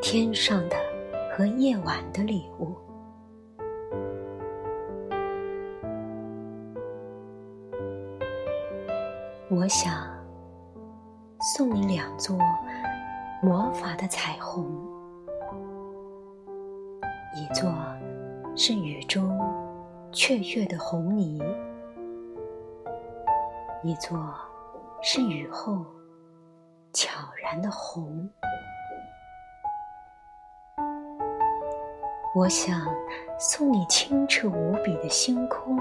[0.00, 0.76] 天上的
[1.32, 2.74] 和夜晚的礼物。
[9.50, 10.08] 我想
[11.54, 12.38] 送你两座
[13.42, 14.64] 魔法的彩虹，
[17.34, 17.70] 一座
[18.54, 19.36] 是雨中
[20.12, 21.42] 雀跃的红泥，
[23.82, 24.32] 一座
[25.02, 25.84] 是雨后
[26.92, 27.10] 悄
[27.42, 28.30] 然的红。
[32.34, 32.80] 我想
[33.38, 35.78] 送你清澈无比的星空，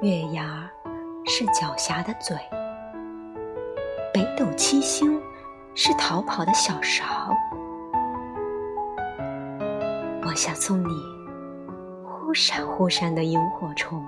[0.00, 0.68] 月牙。
[1.24, 2.36] 是狡黠的嘴，
[4.12, 5.22] 北斗七星
[5.72, 7.04] 是逃跑的小勺。
[10.26, 10.92] 我想送你
[12.04, 14.04] 忽闪忽闪的萤火虫，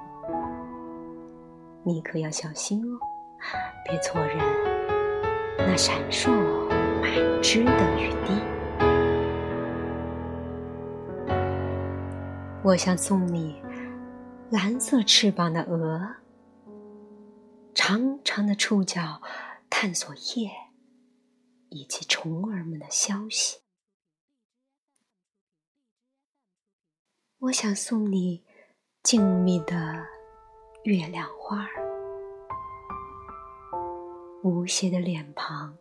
[1.85, 2.99] 你可要小心哦，
[3.89, 4.37] 别错认
[5.57, 6.31] 那闪烁
[7.01, 7.94] 满枝的
[12.65, 13.63] 我想送你
[14.51, 16.17] 蓝色翅膀的鹅。
[17.75, 19.21] 长长的触角
[19.69, 20.51] 探索夜
[21.69, 23.61] 以及虫儿们的消息。
[27.39, 28.43] 我想送你
[29.03, 30.07] 静谧的
[30.85, 31.69] 月亮花儿，
[34.43, 35.77] 无邪的脸庞，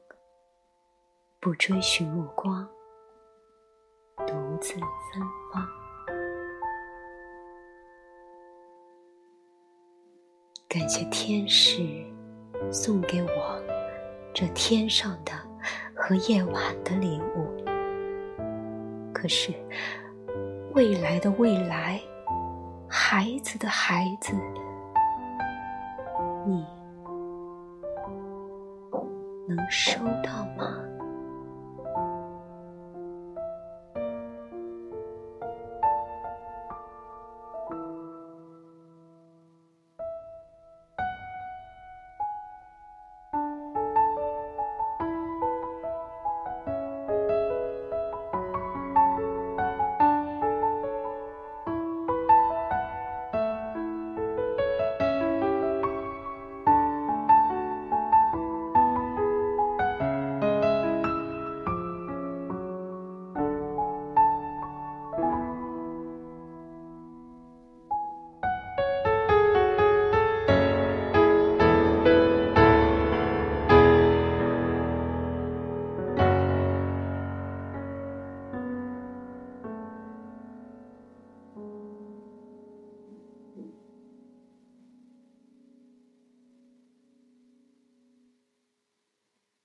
[1.39, 2.67] 不追寻目光，
[4.27, 5.21] 独自芬
[5.53, 5.82] 芳。
[10.73, 11.88] 感谢天使
[12.71, 13.63] 送给我
[14.33, 15.31] 这天上的
[15.93, 17.47] 和夜晚的礼物。
[19.13, 19.53] 可是
[20.73, 22.01] 未来的未来，
[22.89, 24.34] 孩子的孩子，
[26.47, 26.66] 你
[29.47, 30.75] 能收到吗？